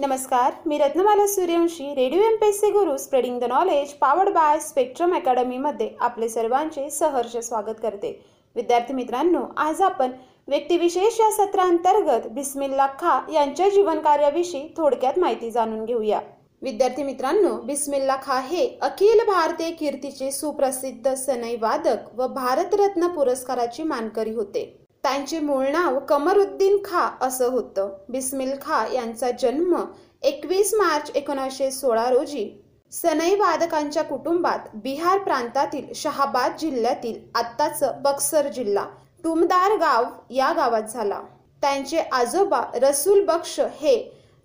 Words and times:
नमस्कार 0.00 0.52
मी 0.66 0.76
Ratnamala 0.78 1.26
Suryavanshi 1.26 1.94
radio 1.94 2.22
M 2.22 2.34
P 2.40 2.46
S 2.48 2.60
C 2.60 2.70
Guru 2.70 2.96
spreading 2.98 3.38
the 3.40 3.44
knowledge 3.44 3.92
powered 3.92 4.28
by 4.34 4.58
Spectrum 4.60 5.14
अकॅडमीमध्ये 5.14 5.88
आपले 6.00 6.28
सर्वांचे 6.28 6.88
सहर्ष 6.90 7.36
स्वागत 7.36 7.80
करते. 7.82 8.12
विद्यार्थी 8.56 8.94
मित्रांनो 8.94 9.42
आज 9.56 9.82
आपण 9.82 10.12
व्यक्तिविशेष 10.48 11.20
या 11.20 11.30
सत्रांतर्गत 11.32 12.28
बिस्मिल्ला 12.28 12.86
खा 13.00 13.18
यांच्या 13.32 13.68
जीवनकार्याविषयी 13.68 14.66
थोडक्यात 14.76 15.18
माहिती 15.18 15.50
जाणून 15.50 15.84
घेऊया. 15.84 16.20
विद्यार्थी 16.62 17.02
मित्रांनो 17.02 17.54
बिस्मिल्ला 17.66 18.16
खा 18.22 18.40
हे 18.40 18.66
अखिल 18.82 19.26
भारतीय 19.26 19.70
कीर्तीचे 19.70 20.30
सुप्रसिद्ध 20.32 21.14
सनई 21.14 21.56
वादक 21.60 22.18
व 22.18 22.26
भारतरत्न 22.34 23.08
पुरस्काराची 23.08 23.82
मानकरी 23.82 24.34
होते. 24.34 24.87
त्यांचे 25.08 25.38
मूळ 25.40 25.66
नाव 25.66 25.98
कमरुद्दीन 25.98 26.76
खा 26.84 27.08
असं 27.20 27.50
होतं. 27.50 27.92
बिस्मिल 28.08 28.50
खा 28.62 28.84
यांचा 28.92 29.30
जन्म 29.30 29.74
एकवीस 30.22 30.72
मार्च 30.74 31.10
एकोणीसशे 31.14 31.70
सोळा 31.70 32.08
रोजी 32.10 32.44
सनई 32.92 33.34
वादकांच्या 33.34 34.02
कुटुंबात 34.04 34.58
बिहार 34.74 35.18
प्रांतातील 35.18 35.86
शहाबाद 35.94 36.58
जिल्ह्यातील 36.60 37.18
आत्ताच 37.34 37.82
बक्सर 38.02 38.48
जिल्हा 38.48 38.84
टुमदार 39.24 39.76
गाव 39.76 40.04
या 40.30 40.52
गावात 40.52 40.82
झाला. 40.82 41.20
त्यांचे 41.60 41.98
आजोबा 42.12 42.62
रसूल 42.74 43.24
बक्ष 43.24 43.58
हे 43.80 43.96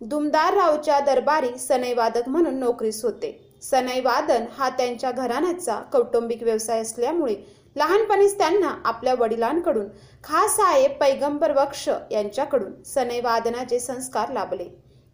दुमदार 0.02 0.54
रावच्या 0.54 1.00
दरबारी 1.00 1.58
सनई 1.58 1.94
वादक 1.94 2.30
म्हणून 2.30 2.56
नोकरीस 2.56 3.04
होते. 3.06 3.40
सनई 3.62 4.00
वादन 4.00 4.46
हा 4.58 4.70
त्यांच्या 4.70 5.12
घराण्याचा 5.12 5.76
कौटुंबिक 5.94 6.44
व्यवसाय 6.44 6.82
असल्यामुळे 6.82 7.36
लहानपणीच 7.76 8.38
त्यांना 8.38 8.76
आपल्या 8.86 9.14
वडिलांकडून 9.20 9.88
खासाहेब 10.24 10.92
पैगंबर 11.00 11.52
बक्ष 11.54 11.88
यांच्याकडून 12.12 12.82
सनई 12.86 13.20
वादनाचे 13.22 13.80
संस्कार 13.80 14.32
लाभले. 14.34 14.68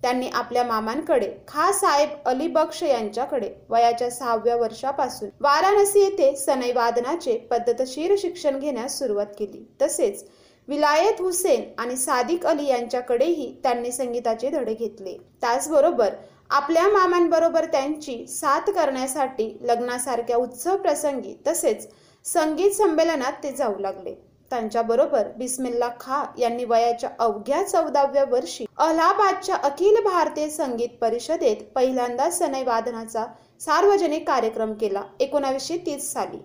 त्यांनी 0.03 0.27
आपल्या 0.33 0.63
मामांकडे 0.63 1.29
खासाहेब 1.47 2.09
अली 2.25 2.47
बक्ष 2.47 2.83
यांच्याकडे 2.83 3.49
वयाच्या 3.69 4.09
सहाव्या 4.11 4.55
वर्षापासून 4.55 5.29
वाराणसी 5.41 5.99
येथे 5.99 6.35
सनई 6.35 6.71
वादनाचे 6.71 7.37
पद्धतशीर 7.51 8.15
शिक्षण 8.17 8.59
घेण्यास 8.59 8.97
सुरुवात 8.99 9.33
केली. 9.39 9.63
तसेच 9.81 10.23
विलायत 10.67 11.21
हुसेन 11.21 11.63
आणि 11.77 11.95
सादिक 11.97 12.45
अली 12.45 12.67
यांच्याकडेही 12.67 13.53
त्यांनी 13.63 13.91
संगीताचे 13.91 14.49
धडे 14.49 14.73
घेतले. 14.73 15.17
त्याचबरोबर 15.41 16.09
आपल्या 16.49 16.87
मामांबरोबर 16.89 17.65
त्यांची 17.65 18.25
साथ 18.27 18.69
करण्यासाठी 18.69 19.57
लग्नासारख्या 19.61 20.37
उत्सव 20.37 20.77
प्रसंगी 20.77 21.35
तसेच 21.47 21.87
संगीत 22.25 22.71
संमेलनात 22.71 23.33
ते 23.43 23.51
जाऊ 23.51 23.77
लागले. 23.79 24.13
त्यांच्याबरोबर 24.51 25.27
बिस्मिल्ला 25.37 25.87
खा 25.99 26.23
यांनी 26.37 26.65
वयाच्या 26.65 27.09
अवघ्या 27.19 27.61
चौदाव्या 27.63 28.23
वर्षी 28.29 28.65
अलाहाबादच्या 28.77 29.55
अखिल 29.55 30.01
भारतीय 30.03 30.47
संगीत 30.49 30.89
परिषदेत 31.01 31.63
पहिल्यांदा 31.75 32.29
सनई 32.29 32.63
वादनाचा 32.63 33.25
सार्वजनिक 33.59 34.27
कार्यक्रम 34.27 34.73
केला 34.73 35.03
एकोणावीसशे 35.19 35.77
तीस 35.77 36.11
साली. 36.13 36.37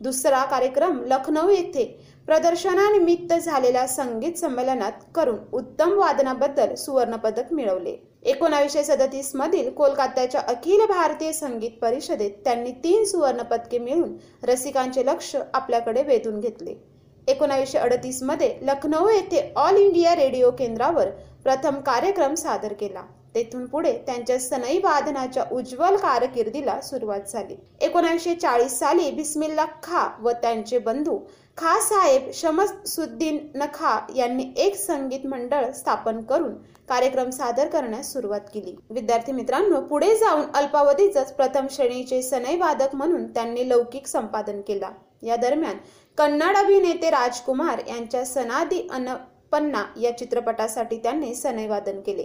दुसरा 0.00 0.44
कार्यक्रम 0.44 1.02
लखनौ 1.04 1.48
येथे 1.48 1.84
प्रदर्शनानिमित्त 2.26 3.34
झालेल्या 3.34 3.86
संगीत 3.88 4.34
संमेलनात 4.34 4.92
करून 5.14 5.38
उत्तम 5.52 5.96
वादनाबद्दल 5.98 6.74
सुवर्णपदक 6.74 7.52
मिळवले. 7.52 7.96
एकोणावीसशे 8.22 8.82
सदतीस 8.84 9.30
मधील 9.34 9.70
कोलकात्याच्या 9.70 10.40
अखिल 10.40 10.84
भारतीय 10.86 11.32
संगीत 11.32 11.78
परिषदेत 11.82 12.30
त्यांनी 12.44 12.70
तीन 12.84 13.04
सुवर्णपदके 13.04 13.78
मिळून 13.78 14.16
रसिकांचे 14.42 15.04
लक्ष 15.06 15.34
आपल्याकडे 15.54 16.02
वेधून 16.02 16.40
घेतले. 16.40 16.74
एकोणावीसशे 17.28 17.78
अडतीसमध्ये 17.78 18.52
लखनौ 18.62 19.08
येथे 19.08 19.52
ऑल 19.56 19.76
इंडिया 19.76 20.14
रेडिओ 20.16 20.50
केंद्रावर 20.50 21.10
प्रथम 21.44 21.80
कार्यक्रम 21.80 22.34
सादर 22.34 22.72
केला. 22.72 23.02
तेथून 23.38 23.66
पुढे 23.66 23.92
त्यांच्या 24.06 24.38
सनई 24.38 24.78
वादनाच्या 24.78 25.44
उज्ज्वल 25.52 25.96
कारकिर्दीला 25.96 26.80
सुरुवात 26.80 27.20
झाली. 27.28 27.56
एकोणीसशे 27.80 28.34
चाळीस 28.34 28.78
साली 28.78 29.10
बिस्मिल्ला 29.10 29.64
खा 29.82 30.08
व 30.22 30.30
त्यांचे 30.32 30.78
बंधू 30.78 31.18
खा 31.56 31.78
साहेब 31.80 32.30
शमसुद्दीन 32.34 33.38
नखा 33.54 33.98
यांनी 34.16 34.44
एक 34.56 34.76
संगीत 34.76 35.26
मंडळ 35.26 35.70
स्थापन 35.70 36.20
करून 36.22 36.52
कार्यक्रम 36.88 37.30
सादर 37.30 37.68
करण्यास 37.68 38.12
सुरुवात 38.12 38.40
केली. 38.54 38.74
विद्यार्थी 38.90 39.32
मित्रांनो 39.32 39.80
पुढे 39.80 40.14
जाऊन 40.16 40.44
अल्पावधीतच 40.54 41.32
प्रथम 41.32 41.66
श्रेणीचे 41.70 42.22
सनई 42.22 42.56
वादक 42.56 42.94
म्हणून 42.94 43.26
त्यांनी 43.26 43.68
लौकिक 43.68 44.06
संपादन 44.06 44.60
केला. 44.60 44.90
या 45.22 45.36
दरम्यान 45.36 45.76
कन्नड 46.18 46.56
अभिनेते 46.56 47.10
राजकुमार 47.10 47.82
यांच्या 47.88 48.24
सनादी 48.24 48.86
अनपन्ना 48.90 49.84
या 50.00 50.16
चित्रपटासाठी 50.18 50.96
त्यांनी 50.96 51.34
सनई 51.34 51.66
वादन 51.66 52.00
केले. 52.00 52.24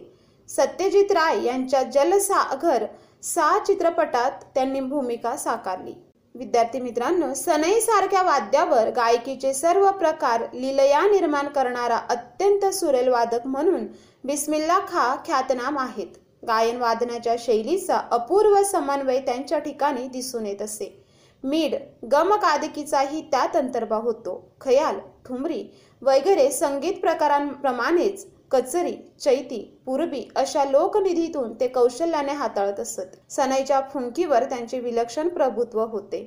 सत्यजित 0.49 1.11
राय 1.11 1.43
यांच्या 1.45 1.83
जलसाघर 1.83 2.85
सा 3.23 3.57
चित्रपटात 3.59 4.31
त्यांनी 4.55 4.79
भूमिका 4.79 5.35
साकारली. 5.37 5.93
विद्यार्थी 6.35 6.79
मित्रांनो 6.79 7.33
सनई 7.33 7.79
सारख्या 7.79 8.21
वाद्यावर 8.21 8.89
गायकीचे 8.89 9.53
सर्व 9.53 9.89
प्रकार 9.91 10.41
लिलया 10.53 11.01
निर्माण 11.01 11.47
करणारा 11.47 11.97
अत्यंत 12.09 12.65
सुरेल 12.65 13.07
वादक 13.07 13.45
म्हणून 13.45 13.87
बिस्मिल्ला 14.23 14.79
खा 14.79 15.15
ख्यातनाम 15.25 15.77
आहेत. 15.79 16.07
गायन 16.47 16.77
वादनाच्या 16.77 17.35
शैलीचा 17.39 18.01
अपूर्व 18.11 18.61
समन्वय 18.63 19.19
त्यांच्या 19.19 19.59
ठिकाणी 19.59 20.07
दिसून 20.07 20.45
येत 20.45 20.61
असे. 20.61 21.03
मीड 21.43 21.75
गमकादकीचाही 22.11 23.21
त्यात 23.21 23.55
अंतर्भाव 23.55 24.01
होतो. 24.01 24.51
खयाल 24.61 24.99
ठुमरी 25.25 25.63
वगैरे 26.01 26.49
संगीत 26.51 26.99
प्रकारांप्रमाणेच 27.01 28.25
कचरी 28.53 28.91
चैती 29.19 29.59
पूर्वी 29.85 30.21
अशा 30.35 30.63
लोकनिधीतून 30.65 31.53
ते 31.59 31.67
कौशल्याने 31.67 32.31
हाताळत 32.31 32.79
असत. 32.79 33.15
सनईच्या 33.29 33.79
फुंकीवर 33.93 34.43
त्यांचे 34.43 34.79
विलक्षण 34.79 35.27
प्रभुत्व 35.27 35.79
होते. 35.81 36.23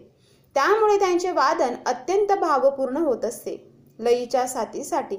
त्यामुळे 0.56 0.98
त्यांचे 0.98 1.30
वादन 1.30 1.74
अत्यंत 1.86 2.32
भावपूर्ण 2.40 2.96
होत 2.96 3.24
असते. 3.24 3.56
लईच्या 3.98 4.46
साथीसाठी 4.46 5.16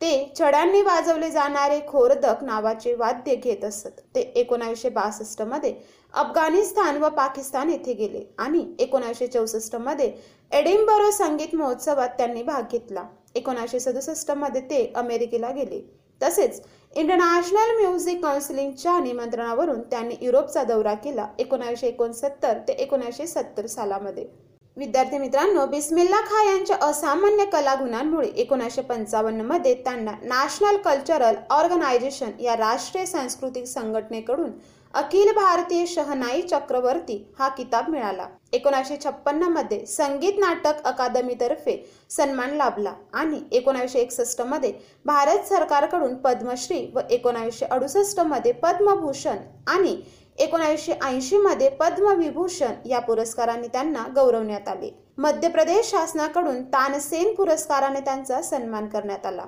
ते 0.00 0.32
छड्यांनी 0.38 0.82
वाजवले 0.82 1.30
जाणारे 1.30 1.80
खोरदक 1.88 2.42
नावाचे 2.44 2.94
वाद्य 2.94 3.34
घेत 3.34 3.64
असत. 3.64 4.00
ते 4.14 4.20
एकोणावीसशे 4.20 4.88
बासष्टमध्ये 4.88 5.74
अफगाणिस्तान 6.14 6.96
व 6.96 7.08
पाकिस्तान 7.08 7.70
येथे 7.70 7.92
गेले 7.92 8.24
आणि 8.38 8.64
एकोणीसशे 8.78 9.26
चौसष्टमध्ये 9.26 10.12
एडिंबरो 10.50 11.10
संगीत 11.10 11.54
महोत्सवात 11.54 12.08
त्यांनी 12.18 12.42
भाग 12.42 12.72
घेतला. 12.72 13.04
एकोणीसशे 13.34 13.80
सदुसष्टमध्ये 13.80 14.60
ते 14.60 14.92
अमेरिकेला 14.96 15.50
गेले. 15.50 15.80
तसेच 16.22 16.60
इंटरनॅशनल 16.96 17.76
म्युझिक 17.80 18.22
काउन्सिलिंगच्या 18.22 18.98
निमंत्रणावरून 19.00 19.80
त्यांनी 19.80 20.14
युरोपचा 20.20 20.62
दौरा 20.64 20.94
केला 20.94 21.26
एकोणीसशे 21.38 21.86
एकोणसत्तर 21.88 22.58
ते 22.68 22.72
एकोणीसशे 22.72 23.26
सत्तर 23.26 23.66
सालामध्ये. 23.66 24.24
विद्यार्थी 24.76 25.18
मित्रांनो 25.18 25.64
बिस्मिल्ला 25.66 26.20
खा 26.20 26.42
यांच्या 26.44 26.76
असामान्य 26.86 27.44
कलागुणांमुळे 27.44 28.28
एकोणीसशे 28.28 28.82
पंचावन्नमध्ये 28.82 29.74
त्यांना 29.74 30.12
नॅशनल 30.22 30.76
कल्चरल 30.76 31.34
ऑर्गनायझेशन 31.50 32.30
या 32.40 32.56
राष्ट्रीय 32.56 33.06
सांस्कृतिक 33.06 33.66
संघटनेकडून 33.66 34.50
अखिल 34.94 35.30
भारतीय 35.32 35.84
शहनाई 35.86 36.40
चक्रवर्ती 36.42 37.16
हा 37.38 37.48
किताब 37.48 37.88
मिळाला. 37.88 38.26
एकोणीसशे 38.52 38.96
छप्पन्नमध्ये 39.04 39.84
संगीत 39.86 40.38
नाटक 40.38 40.82
अकादमीतर्फे 40.84 41.76
सन्मान 42.10 42.54
लाभला 42.56 42.92
आणि 43.12 43.38
एकोणीसशे 43.52 43.98
एकसष्टमध्ये 43.98 44.72
भारत 45.04 45.46
सरकारकडून 45.48 46.14
पद्मश्री 46.14 46.80
व 46.94 47.00
एकोणीसशे 47.10 47.66
अडुसष्टमध्ये 47.66 48.52
पद्मभूषण 48.52 49.36
आणि 49.68 49.96
एकोणीसशे 50.38 50.98
ऐंशी 51.04 51.36
मध्ये 51.36 51.68
पद्मविभूषण 51.70 52.74
या 52.86 52.98
पुरस्काराने 52.98 53.68
त्यांना 53.68 54.06
गौरवण्यात 54.14 54.68
आले. 54.68 54.90
मध्य 55.18 55.48
प्रदेश 55.48 55.90
शासनाकडून 55.90 56.62
तानसेन 56.64 57.34
पुरस्काराने 57.34 58.00
त्यांचा 58.00 58.42
सन्मान 58.42 58.88
करण्यात 58.88 59.26
आला. 59.26 59.46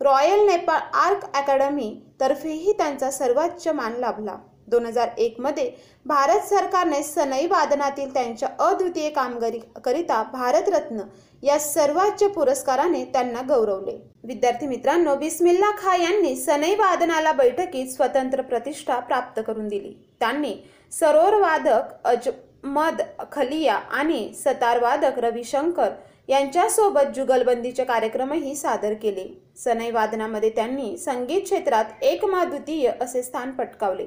रॉयल 0.00 0.46
नेपाळ 0.46 0.78
आर्क 0.94 1.24
अकॅडमी 1.36 1.94
तर्फेही 2.20 2.72
त्यांचा 2.72 3.10
सर्वोच्च 3.10 3.68
मान 3.68 3.92
लाभला. 3.92 4.36
दोन 4.68 4.86
हजार 4.86 5.08
एकमध्ये 5.18 5.70
भारत 6.06 6.40
सरकारने 6.48 7.02
सनई 7.02 7.46
वादनातील 7.46 8.12
त्यांच्या 8.14 8.48
अद्वितीय 8.58 9.08
कामगिरी 9.10 9.58
करिता 9.84 10.22
भारतरत्न 10.32 11.02
या 11.42 11.58
सर्वोच्च 11.58 12.22
पुरस्काराने 12.34 13.04
त्यांना 13.04 13.40
गौरवले. 13.48 13.96
विद्यार्थी 14.24 14.66
मित्रांनो 14.66 15.16
बिस्मिल्ला 15.16 15.70
खा 15.78 15.96
यांनी 15.96 16.34
सनई 16.36 16.74
वादनाला 16.74 17.32
बैठकीत 17.32 17.86
स्वतंत्र 17.86 18.42
प्रतिष्ठा 18.42 18.98
प्राप्त 19.00 19.40
करून 19.46 19.68
दिली. 19.68 19.94
त्यांनी 20.20 20.54
सरोर 20.92 21.40
वादक 21.40 22.06
अजमद 22.06 23.02
खलिया 23.32 23.74
आणि 23.74 24.28
सतार 24.34 24.80
वादक 24.82 25.18
रविशंकर 25.18 25.90
यांच्यासोबत 26.28 27.14
जुगलबंदीचे 27.16 27.84
कार्यक्रमही 27.84 28.54
सादर 28.54 28.92
केले. 28.92 29.26
सनई 29.64 29.90
वादनामध्ये 29.90 30.50
त्यांनी 30.50 30.96
संगीत 30.98 31.42
क्षेत्रात 31.42 32.02
एकमाद्वितीय 32.02 32.90
असे 33.00 33.22
स्थान 33.22 33.50
पटकावले. 33.50 34.06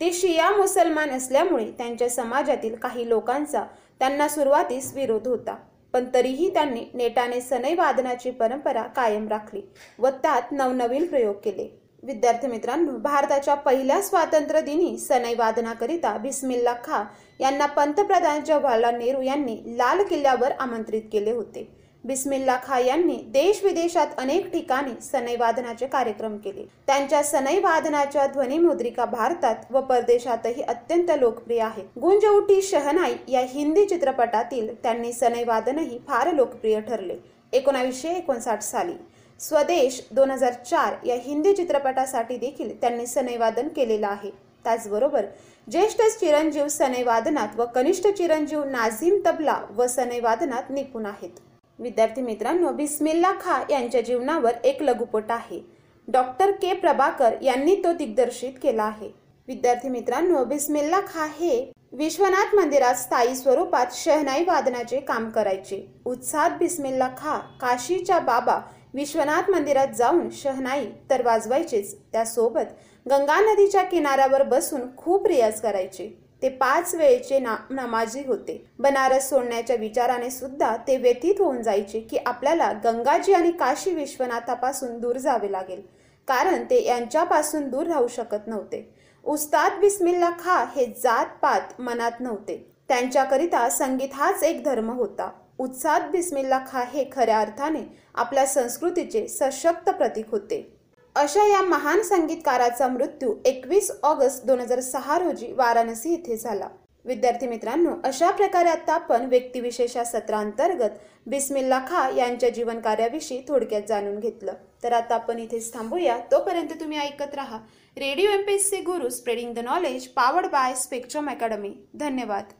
ते 0.00 0.12
शिया 0.12 0.50
मुसलमान 0.50 1.10
असल्यामुळे 1.10 1.70
त्यांच्या 1.78 2.08
समाजातील 2.08 2.74
काही 2.74 3.08
लोकांचा 3.08 3.64
त्यांना 3.98 4.28
सुरुवातीस 4.28 4.92
विरोध 4.94 5.28
होता. 5.28 5.54
पण 5.94 6.04
तरीही 6.14 6.52
त्यांनी 6.54 6.84
नेटाने 6.94 7.40
सनई 7.40 7.74
वादनाची 7.74 8.30
परंपरा 8.30 8.82
कायम 8.96 9.28
राखली 9.28 9.60
व 9.98 10.08
त्यात 10.22 10.52
नवनवीन 10.52 11.06
प्रयोग 11.06 11.34
केले. 11.34 11.68
विद्यार्थी 12.02 12.46
मित्रांनो 12.46 12.96
भारताच्या 12.98 13.54
पहिल्या 13.54 14.00
स्वातंत्र्य 14.02 14.60
दिनी 14.60 14.96
सनई 14.98 15.34
वादनाकरिता 15.34 16.16
बिस्मिल्ला 16.18 16.74
खा 16.84 17.02
यांना 17.40 17.66
पंतप्रधान 17.66 18.44
जवाहरलाल 18.44 18.96
नेहरू 18.96 19.22
यांनी 19.22 19.56
लाल 19.78 20.02
किल्ल्यावर 20.02 20.52
आमंत्रित 20.52 21.02
केले 21.12 21.32
होते. 21.32 21.68
बिस्मिल्ला 22.04 22.56
खा 22.62 22.78
यांनी 22.78 23.16
देश 23.28 23.62
विदेशात 23.64 24.06
अनेक 24.18 24.46
ठिकाणी 24.52 24.92
सनई 25.02 25.34
वादनाचे 25.36 25.86
कार्यक्रम 25.86 26.36
केले. 26.36 26.64
त्यांच्या 26.86 27.22
सनई 27.22 27.58
वादनाच्या 27.60 28.26
ध्वनिमुद्रिका 28.26 29.04
भारतात 29.04 29.70
व 29.70 29.80
परदेशातही 29.80 30.62
अत्यंत 30.62 31.10
लोकप्रिय 31.18 31.60
आहेत. 31.60 31.84
गुंज 32.00 32.24
उठी 32.26 32.60
शहनाई 32.62 33.14
या 33.28 33.40
हिंदी 33.48 33.84
चित्रपटातील 33.84 34.74
त्यांनी 34.82 35.12
सनई 35.12 35.44
वादनही 35.44 35.98
फार 36.08 36.32
लोकप्रिय 36.34 36.80
ठरले. 36.80 37.16
एकोणावीसशे 37.52 38.08
एकोणसाठ 38.08 38.62
साली 38.62 38.94
स्वदेश 39.40 40.00
दोन 40.10 40.30
हजार 40.30 40.52
चार 40.70 40.94
या 41.06 41.16
हिंदी 41.24 41.52
चित्रपटासाठी 41.54 42.36
देखील 42.36 42.70
त्यांनी 42.80 43.06
सनईवादन 43.06 43.68
केलेलं 43.68 44.06
आहे. 44.06 44.30
त्याचबरोबर 44.64 45.26
ज्येष्ठ 45.68 46.00
चिरंजीव 46.20 46.68
सनईवादनात 46.68 47.58
व 47.58 47.64
कनिष्ठ 47.74 48.08
चिरंजीव 48.08 48.64
नाझीम 48.64 49.20
तबला 49.26 49.60
व 49.76 49.86
सनईवादनात 49.86 50.70
निपुण 50.70 51.06
आहेत. 51.06 51.30
विद्यार्थी 51.78 52.22
मित्रांनो 52.22 52.72
बिस्मिल्ला 52.72 53.32
खा 53.40 53.62
यांच्या 53.70 54.00
जीवनावर 54.00 54.52
एक 54.64 54.82
लघुपट 54.82 55.30
आहे. 55.30 55.60
डॉक्टर 56.08 56.50
के. 56.50 56.72
प्रभाकर 56.72 57.34
यांनी 57.42 57.74
तो 57.84 57.92
दिग्दर्शित 57.92 58.52
केला 58.62 58.84
आहे. 58.84 59.10
विद्यार्थी 59.48 59.88
मित्रांनो 59.88 60.44
बिस्मिल्ला 60.44 61.00
खा 61.00 61.26
हे 61.40 61.72
विश्वनाथ 61.92 62.54
मंदिरात 62.54 62.94
स्थायी 62.94 63.34
स्वरूपात 63.34 63.86
शहनाई 63.92 64.44
वादनाचे 64.44 65.00
काम 65.00 65.30
करायचे. 65.30 65.82
उत्साहात 66.04 66.58
बिस्मिल्ला 66.58 67.08
खा 67.18 67.38
काशीच्या 67.60 68.18
बाबा 68.18 68.58
विश्वनाथ 68.94 69.50
मंदिरात 69.50 69.88
जाऊन 69.88 70.28
शहनाई 70.32 70.86
तर 71.10 71.26
वाजवायचेच 71.26 71.94
त्यासोबत 72.12 72.74
गंगा 73.06 73.40
नदीच्या 73.40 73.82
किनाऱ्यावर 73.82 74.42
बसून 74.42 74.80
खूप 74.96 75.26
रियाज 75.26 75.60
करायचे. 75.60 76.27
ते 76.42 76.48
पाच 76.48 76.94
वेळेचे 76.94 77.38
ना 77.38 77.56
नमाजी 77.70 78.22
होते. 78.26 78.66
बनारस 78.78 79.28
सोडण्याच्या 79.30 79.76
विचाराने 79.76 80.30
सुद्धा 80.30 80.76
ते 80.76 80.96
व्यथित 80.96 81.34
होऊन 81.38 81.62
जायचे 81.62 82.00
की 82.00 82.16
आपल्याला 82.26 82.72
गंगाजी 82.84 83.32
आणि 83.32 83.50
काशी 83.50 83.94
विश्वनाथापासून 83.94 84.98
दूर 84.98 85.16
जावे 85.16 85.52
लागेल. 85.52 85.82
कारण 86.28 86.64
ते 86.64 86.84
यांच्यापासून 86.84 87.68
दूर 87.68 87.86
राहू 87.86 88.08
शकत 88.08 88.46
नव्हते. 88.46 88.94
उस्ताद 89.24 89.72
बिस्मिल्ला 89.80 90.30
खा 90.30 90.64
हे 90.76 90.86
जात 90.86 91.26
पात 91.42 91.80
मनात 91.80 92.20
नव्हते. 92.20 92.72
त्यांच्याकरिता 92.88 93.68
संगीत 93.70 94.08
हाच 94.12 94.42
एक 94.42 94.64
धर्म 94.64 94.90
होता. 94.90 95.30
उत्साद 95.58 96.02
बिस्मिल्ला 96.10 96.58
खा 96.68 96.80
हे 96.80 97.04
खऱ्या 97.12 97.40
अर्थाने 97.40 97.80
आपल्या 98.14 98.46
संस्कृतीचे 98.46 99.28
सशक्त 99.28 99.90
प्रतीक 99.90 100.30
होते. 100.30 100.77
अशा 101.16 101.44
या 101.46 101.60
महान 101.62 102.02
संगीतकाराचा 102.02 102.86
मृत्यू 102.88 103.34
एकवीस 103.44 103.90
ऑगस्ट 104.02 104.44
दोन 104.46 104.60
हजार 104.60 104.80
सहा 104.80 105.18
रोजी 105.18 105.52
वाराणसी 105.52 106.10
येथे 106.10 106.36
झाला. 106.36 106.68
विद्यार्थी 107.04 107.46
मित्रांनो 107.46 107.94
अशा 108.04 108.30
प्रकारे 108.30 108.68
आता 108.68 108.94
आपण 108.94 109.24
व्यक्तिविशेषा 109.26 110.04
सत्रांतर्गत 110.04 110.98
बिस्मिल्ला 111.26 111.78
खा 111.88 112.08
यांच्या 112.16 112.48
जीवन 112.48 112.80
कार्याविषयी 112.80 113.40
थोडक्यात 113.48 113.88
जाणून 113.88 114.18
घेतलं. 114.20 114.52
तर 114.82 114.92
आता 114.92 115.14
आपण 115.14 115.38
इथेच 115.38 115.72
थांबूया. 115.74 116.18
तोपर्यंत 116.32 116.80
तुम्ही 116.80 116.98
ऐकत 116.98 117.34
राहा. 117.34 117.58
Radio 117.96 118.30
M 118.30 118.42
P 118.42 118.54
S 118.54 118.70
C 118.70 118.80
Guru 118.82 119.08
spreading 119.08 119.54
the 119.54 119.58
knowledge 119.58 120.08
powered 120.08 120.46
by 120.46 120.74
Spectrum 120.74 121.30
Academy. 121.30 121.74
धन्यवाद. 121.94 122.52